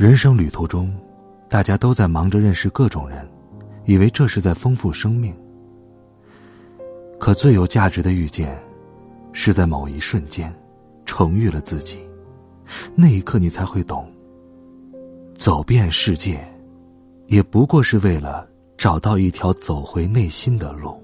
[0.00, 0.90] 人生旅途中，
[1.46, 3.28] 大家都在忙着认识各种人，
[3.84, 5.36] 以为这是在丰富生命。
[7.18, 8.58] 可最有价值的遇见，
[9.34, 10.50] 是在某一瞬间，
[11.04, 11.98] 重遇了自己。
[12.94, 14.10] 那一刻，你才会懂，
[15.36, 16.42] 走遍世界，
[17.26, 20.98] 也不过是为了找到一条走回内心的路。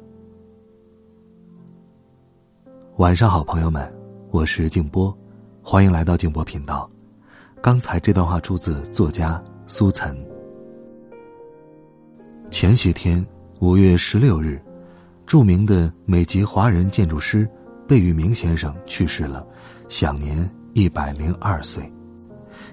[2.97, 3.95] 晚上好，朋友们，
[4.30, 5.15] 我是静波，
[5.63, 6.91] 欢迎来到静波频道。
[7.62, 10.16] 刚才这段话出自作家苏岑。
[12.51, 13.24] 前些天，
[13.59, 14.60] 五月十六日，
[15.26, 17.48] 著名的美籍华人建筑师
[17.88, 19.45] 贝聿铭先生去世了，
[19.88, 21.90] 享年一百零二岁。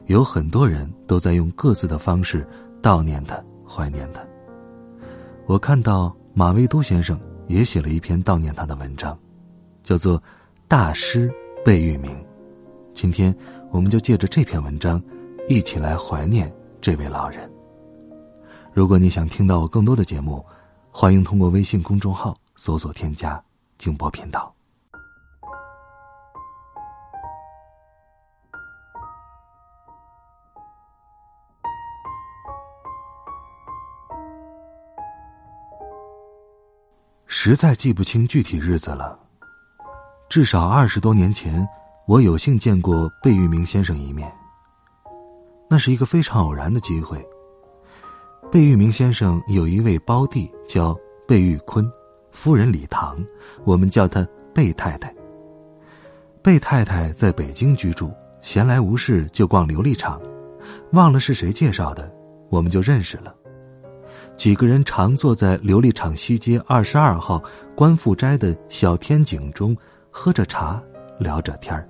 [0.08, 2.46] 有很多人都在用各自的方式
[2.82, 4.22] 悼念他、怀念他。
[5.48, 9.18] 我看到马未都先生也写了一篇悼念他的文章，
[9.82, 10.20] 叫做
[10.68, 11.34] 《大师
[11.66, 12.12] 贝聿铭》。
[12.94, 13.36] 今天。
[13.74, 15.02] 我们就借着这篇文章，
[15.50, 17.52] 一起来怀念这位老人。
[18.72, 20.46] 如果你想听到我更多的节目，
[20.92, 23.44] 欢迎通过微信公众号搜索添加
[23.80, 24.54] “静波频道”。
[37.26, 39.18] 实在记不清具体日子了，
[40.30, 41.68] 至少二十多年前。
[42.06, 44.30] 我有幸见过贝聿铭先生一面。
[45.70, 47.18] 那是一个非常偶然的机会。
[48.52, 50.94] 贝聿铭先生有一位胞弟叫
[51.26, 51.90] 贝聿坤，
[52.34, 53.18] 夫人李唐，
[53.64, 55.16] 我们叫她贝太太。
[56.42, 60.22] 贝太太在北京居住，闲来无事就逛琉璃厂，
[60.92, 62.14] 忘了是谁介绍的，
[62.50, 63.34] 我们就认识了。
[64.36, 67.42] 几个人常坐在琉璃厂西街二十二号
[67.76, 69.76] 官复斋的小天井中，
[70.12, 70.84] 喝着茶，
[71.18, 71.88] 聊着天儿。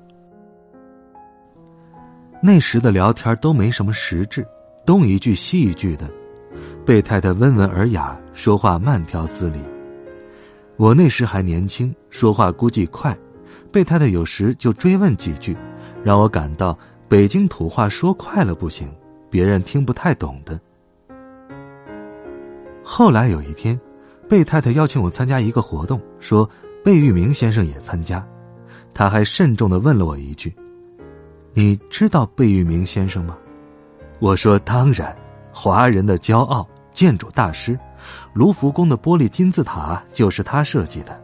[2.46, 4.46] 那时的聊天都没什么实质，
[4.86, 6.12] 东一句西一句的。
[6.86, 9.64] 贝太太温文尔雅，说话慢条斯理。
[10.76, 13.18] 我那时还年轻，说话估计快，
[13.72, 15.56] 贝太太有时就追问几句，
[16.04, 16.78] 让我感到
[17.08, 18.94] 北京土话说快了不行，
[19.30, 20.60] 别人听不太懂的。
[22.84, 23.80] 后来有一天，
[24.28, 26.48] 贝太太邀请我参加一个活动，说
[26.84, 28.22] 贝聿铭先生也参加，
[28.94, 30.54] 他还慎重的问了我一句。
[31.56, 33.38] 你知道贝聿铭先生吗？
[34.18, 35.16] 我说当然，
[35.52, 37.78] 华人的骄傲，建筑大师，
[38.34, 41.22] 卢浮宫的玻璃金字塔就是他设计的。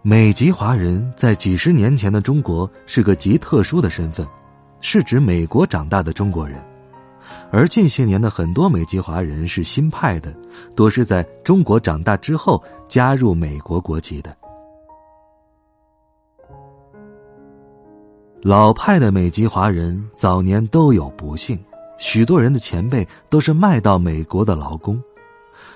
[0.00, 4.26] 美籍华人在几十年前的中国是个极特殊的身份，
[4.80, 6.58] 是指美国长大的中国人，
[7.50, 10.34] 而近些年的很多美籍华人是新派的，
[10.74, 14.34] 多是在中国长大之后加入美国国籍的。
[18.42, 21.58] 老派的美籍华人早年都有不幸，
[21.98, 25.02] 许多人的前辈都是卖到美国的劳工，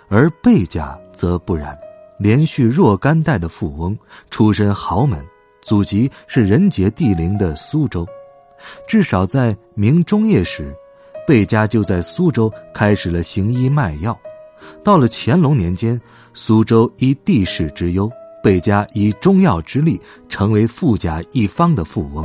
[0.08, 1.76] 而贝家则不然，
[2.20, 3.98] 连续若干代的富翁，
[4.30, 5.20] 出身豪门，
[5.60, 8.06] 祖籍是人杰地灵的苏州，
[8.86, 10.72] 至少在明中叶时，
[11.26, 14.16] 贝家就在苏州开始了行医卖药。
[14.84, 16.00] 到了乾隆年间，
[16.32, 18.08] 苏州依地势之优，
[18.40, 22.24] 贝家以中药之力，成为富甲一方的富翁。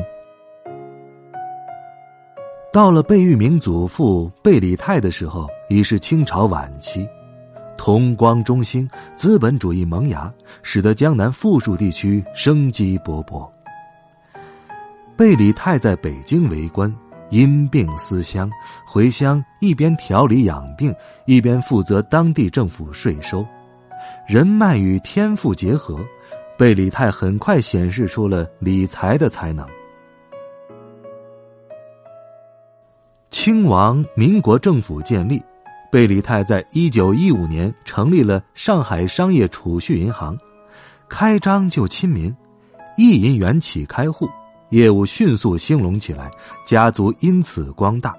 [2.77, 7.09] 到了贝聿铭祖父贝里泰的时候，已是清朝晚期，
[7.75, 13.49] 同光中兴，资本主义萌芽，使得江南富庶地区生机勃勃。
[15.16, 16.95] 贝里泰在北京为官，
[17.31, 18.47] 因病思乡，
[18.85, 20.93] 回乡一边调理养病，
[21.25, 23.43] 一边负责当地政府税收，
[24.28, 25.97] 人脉与天赋结合，
[26.59, 29.67] 贝里泰很快显示出了理财的才能。
[33.29, 35.41] 清王民国政府建立，
[35.91, 40.38] 贝里泰在一九一五年成立了上海商业储蓄银行，
[41.09, 42.34] 开张就亲民，
[42.96, 44.29] 一银元起开户，
[44.70, 46.32] 业务迅速兴隆起来，
[46.66, 48.16] 家族因此光大。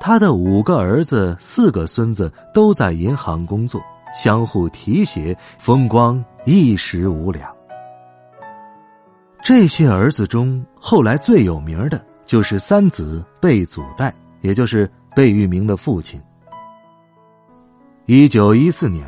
[0.00, 3.80] 他的五个儿子、四个孙子都在银行工作，
[4.14, 7.50] 相互提携，风光一时无两。
[9.42, 12.02] 这些儿子中，后来最有名的。
[12.26, 16.20] 就是三子贝祖代，也就是贝聿铭的父亲。
[18.06, 19.06] 一九一四年，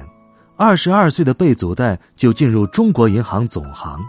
[0.57, 4.01] 二十二岁的贝祖代就进入中国银行总行。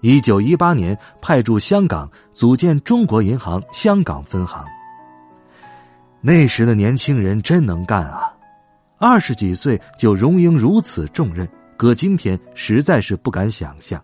[0.00, 4.64] 一九一八年，派驻香港，组建中国银行香港分行。
[6.20, 8.32] 那时的年轻人真能干啊！
[8.98, 14.02] 二十几岁就荣膺如此重任，搁今天实在是不敢想象。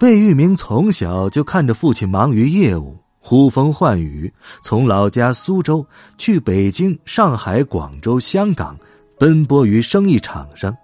[0.00, 2.96] 贝聿铭从小就看着父亲忙于业务。
[3.18, 4.32] 呼风唤雨，
[4.62, 5.86] 从老家苏州
[6.16, 8.74] 去北京、上海、广州、香港，
[9.18, 10.74] 奔波于生意场上。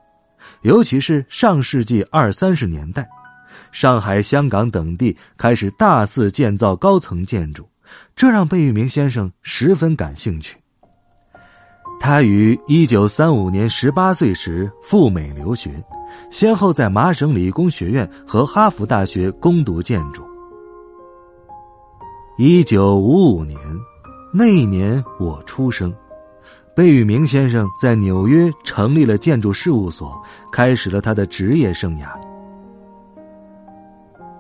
[0.61, 3.09] 尤其是上世纪二三十年代，
[3.73, 7.67] 上海、香港等地开始大肆建造高层建筑，
[8.15, 10.59] 这让贝聿铭先生十分感兴趣。
[11.99, 15.83] 他于一九三五年十八岁时赴美留学，
[16.31, 20.23] 先后在麻省理工学院和哈佛大学攻读建筑。
[22.39, 23.59] 一九五五年，
[24.33, 25.95] 那一年我出生，
[26.75, 30.21] 贝聿铭先生在纽约成立了建筑事务所，
[30.53, 32.09] 开始了他的职业生涯。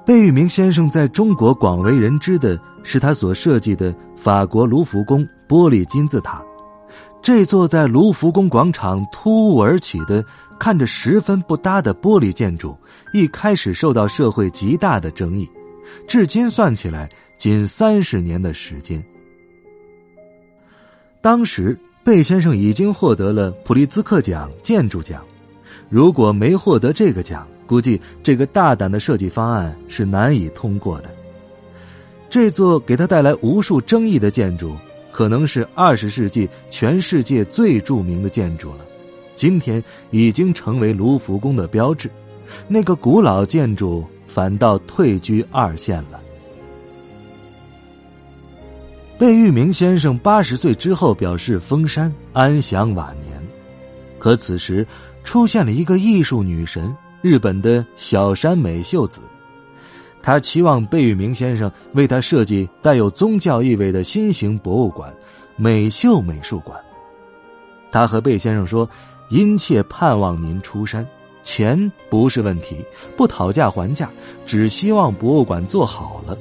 [0.04, 6.40] 贝聿铭先生在中国广为人知的是他所设计的法国卢浮宫玻璃金字塔，
[7.22, 10.24] 这座在卢浮宫广场突兀而起的、
[10.58, 12.76] 看着十分不搭的玻璃建筑，
[13.12, 15.48] 一开始受到社会极大的争议，
[16.06, 17.08] 至今算起来。
[17.38, 19.04] 仅三十年的时间，
[21.20, 25.22] 当时贝先生已经获得了普利兹克奖建筑奖。
[25.90, 31.10] 如果没获得这个奖，估计这个大胆的设计方案是难以通过的。
[32.30, 34.74] 这座给他带来无数争议的建筑，
[35.16, 38.84] 可能是二十世纪全世界最著名的建筑了。
[39.34, 42.10] 今天已经成为卢浮宫的标志，
[42.68, 46.20] 那个古老建筑反倒退居二线了。
[49.16, 53.42] 贝聿铭先生八十岁之后表示封山安享晚年，
[54.18, 54.86] 可此时
[55.24, 59.22] 出现了一个艺术女神——日本的小山美秀子。
[60.26, 65.14] 他期望贝聿铭先生为他设计带有宗教意味的新型博物馆——
[65.54, 66.76] 美秀美术馆。
[67.92, 68.90] 他和贝先生说
[69.30, 71.06] ：“殷切盼望您出山，
[71.44, 72.84] 钱不是问题，
[73.16, 74.10] 不讨价还价，
[74.44, 76.36] 只希望博物馆做好了。”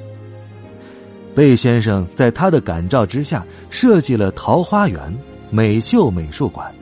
[1.32, 5.00] 贝先生在他的感召之下设计了桃花源
[5.48, 6.74] 美秀美术馆，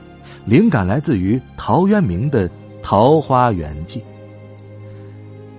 [0.43, 2.49] 灵感来自于陶渊明的
[2.81, 3.99] 《桃花源记》。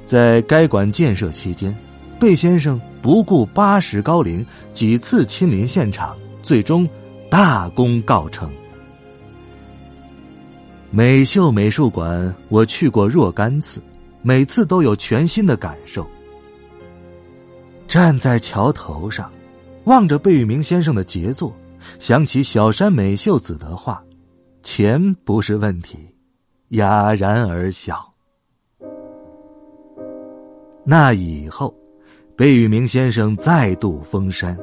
[0.06, 1.76] 在该馆建设期间，
[2.18, 6.88] 贝先生不顾八十高龄，几次亲临现场，最终
[7.28, 8.48] 大功告成。
[10.92, 13.82] 美秀美术馆我去过若干次，
[14.22, 16.06] 每次都有全新的感受。
[17.88, 19.30] 站在桥头上，
[19.84, 21.54] 望着贝聿铭先生的杰作，
[21.98, 24.02] 想起小山美秀子的话
[24.62, 25.98] ：“钱不是问题。”
[26.70, 28.15] 哑然而笑。
[30.86, 31.74] 那以后，
[32.36, 34.56] 贝聿铭先生再度封山。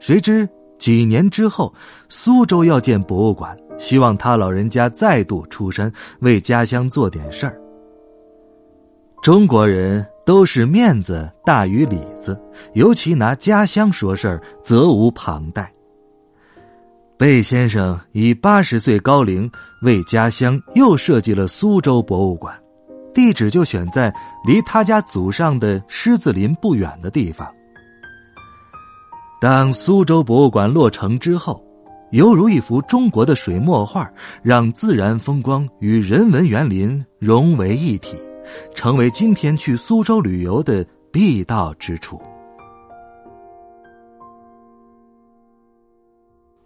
[0.00, 0.48] 谁知
[0.78, 1.72] 几年之后，
[2.08, 7.58] 苏州要建博物馆，希望他老人家再度出山，为家乡做点事儿。
[9.22, 10.04] 中国人。
[10.28, 12.38] 都是面子大于里子，
[12.74, 15.72] 尤其拿家乡说事儿，责无旁贷。
[17.16, 22.54] 贝先生以八十岁高龄为家乡又设计了苏州博物馆，
[23.14, 24.12] 地址就选在
[24.44, 27.48] 离他家祖上的狮子林不远的地方。
[29.40, 31.62] 当苏州博物馆落成之后，
[32.10, 34.10] 犹如一幅中国的水墨画，
[34.42, 38.16] 让自然风光与人文园林融为一体。
[38.74, 42.18] 成为今天去苏州旅游的必到之处。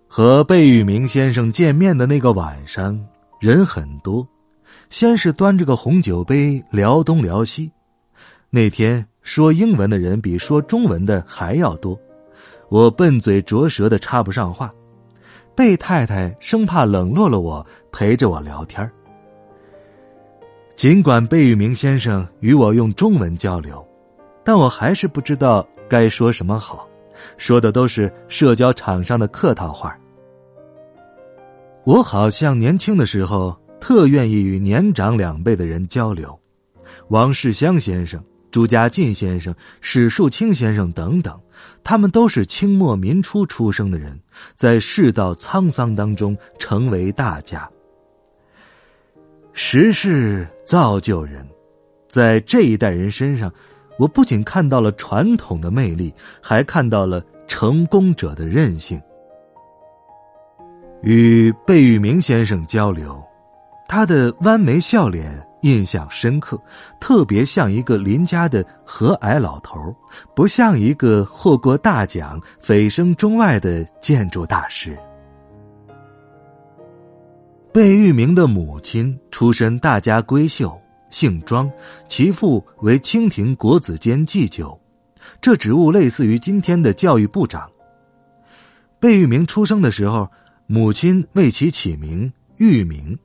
[0.07, 2.97] 和贝聿铭先生见面的那个晚上，
[3.41, 4.25] 人很多，
[4.91, 7.71] 先是端着个红酒杯聊东聊西。
[8.51, 11.99] 那天说英文的人比说中文的还要多，
[12.69, 14.73] 我笨嘴拙舌的插不上话，
[15.55, 18.91] 贝太太生怕冷落了我，陪着我聊天
[20.75, 23.87] 尽管贝聿铭先生与我用中文交流，
[24.43, 26.89] 但我还是不知道该说什么好，
[27.37, 29.97] 说的都是社交场上的客套话。
[31.85, 36.39] 我好像年轻的时候特愿意与年长两辈的人交流，
[37.09, 38.23] 王世襄先生、
[38.53, 41.37] 朱家进先生、史树清先生等等，
[41.83, 44.17] 他们都是清末民初出生的人，
[44.55, 47.69] 在世道沧桑当中成为大家。
[49.53, 51.45] 时势造就人，
[52.07, 53.53] 在这一代人身上，
[53.99, 59.03] 我不仅看到了传统的魅力，还看到了成功者的韧性。
[61.03, 63.21] 与贝聿铭先生交流，
[63.95, 66.59] 他的弯眉笑脸印象深刻，
[66.99, 69.95] 特别像一个邻家的和蔼老头
[70.35, 74.97] 不像一个获过大奖、蜚声中外的建筑大师。
[77.71, 80.75] 贝聿铭的母亲出身大家闺秀，
[81.11, 81.71] 姓庄，
[82.09, 84.81] 其父为清廷国子监祭酒，
[85.39, 87.71] 这职务类似于今天的教育部长。
[88.99, 90.27] 贝聿铭出生的时候。
[90.69, 93.19] 母亲为其起名玉明，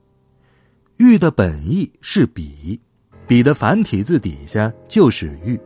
[0.98, 2.80] 玉的本意是笔，
[3.27, 5.60] 笔的繁体字底下就是玉。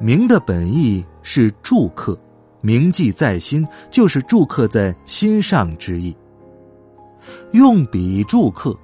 [0.00, 2.18] 明的本意是铸刻，
[2.62, 6.16] 铭记在心就是铸刻在心上之意。
[7.52, 8.74] 用笔铸刻，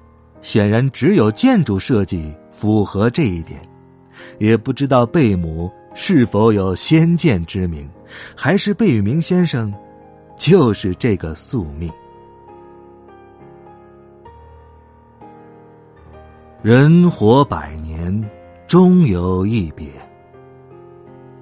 [0.43, 3.59] 显然只有建筑设计符合这一点。
[4.37, 7.89] 也不知道贝母是否有先见之明，
[8.35, 9.73] 还是贝聿铭先生。
[10.37, 11.91] 就是这个宿命。
[16.63, 18.29] 人活百年，
[18.67, 19.87] 终有一别。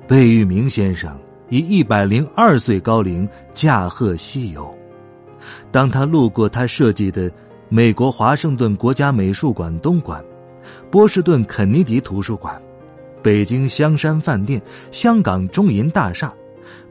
[0.06, 1.18] 贝聿铭先生
[1.48, 4.76] 以一百零二岁高龄驾鹤西游。
[5.72, 7.32] 当他路过他设计的
[7.70, 10.22] 美国华盛顿国家美术馆东馆、
[10.92, 12.62] 波士顿肯尼迪图书馆、
[13.24, 16.32] 北京香山饭店、香港中银大厦。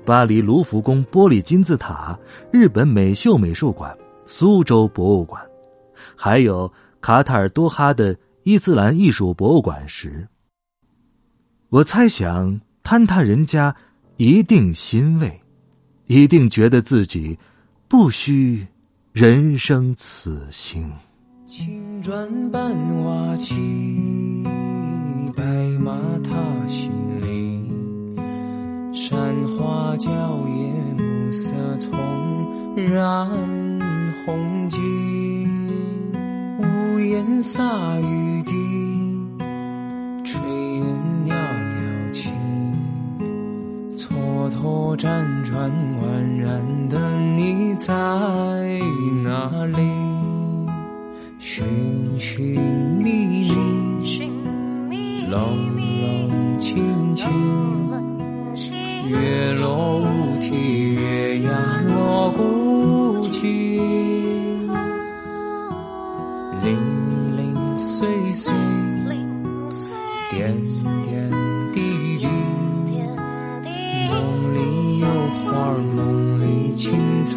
[0.03, 2.19] 巴黎卢浮宫玻璃金字塔、
[2.51, 5.43] 日本美秀美术馆、苏州博物馆，
[6.17, 6.71] 还有
[7.05, 10.27] 卡塔尔多哈的伊斯兰艺术博物馆时，
[11.69, 13.77] 我猜想坍塌人家
[14.17, 15.39] 一定欣慰，
[16.07, 17.39] 一定觉得自己
[17.89, 18.67] 不虚
[19.13, 20.91] 人生此行。
[21.45, 23.55] 青砖伴瓦漆，
[25.37, 25.45] 白
[25.81, 26.33] 马踏
[26.67, 28.17] 新泥。
[28.95, 30.09] 山花娇
[30.49, 31.93] 艳，暮色丛
[32.77, 33.29] 染
[34.25, 35.34] 红巾。
[37.15, 37.63] 烟洒
[38.01, 38.53] 雨滴，
[40.25, 40.37] 炊
[40.79, 40.85] 烟
[41.25, 42.29] 袅袅起。
[43.95, 44.99] 蹉跎辗
[45.49, 45.71] 转
[46.03, 46.03] 宛
[46.41, 46.99] 然的
[47.37, 47.95] 你在
[49.23, 50.04] 哪里？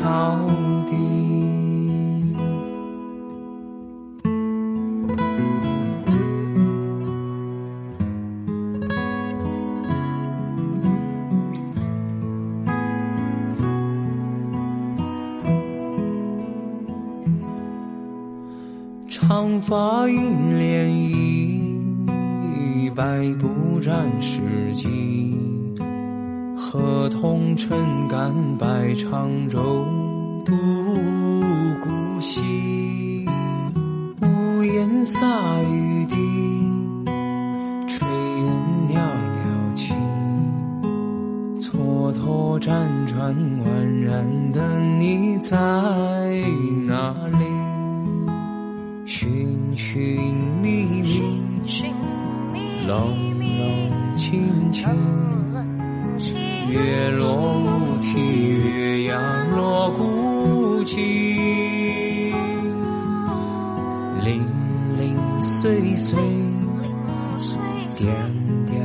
[0.08, 0.40] 草
[0.86, 0.96] 地。
[19.10, 20.88] 长发映涟
[22.88, 24.40] 漪，百步斩世
[24.74, 25.27] 纪。
[27.08, 29.86] 河童撑杆摆长舟，
[30.44, 30.52] 渡
[31.82, 33.26] 孤西。
[34.22, 35.26] 屋檐洒
[35.62, 36.16] 雨滴，
[37.88, 38.46] 炊烟
[38.90, 39.94] 袅袅起。
[41.60, 42.76] 蹉跎辗
[43.08, 43.34] 转
[43.64, 45.56] 宛然的你在
[46.86, 47.38] 哪里？
[49.06, 50.20] 寻寻
[50.62, 51.42] 觅觅，
[52.86, 54.86] 冷冷清清，
[56.70, 58.20] 月落乌啼，
[58.50, 60.98] 月牙落孤井，
[64.22, 64.46] 零
[64.98, 66.18] 零碎碎，
[67.98, 68.14] 点
[68.66, 68.76] 点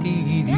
[0.00, 0.52] 滴滴，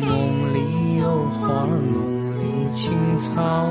[0.00, 3.70] 梦里有花，梦里青草